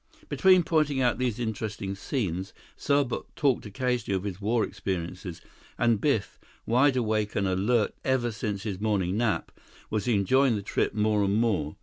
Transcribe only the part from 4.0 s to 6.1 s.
of his war experiences, and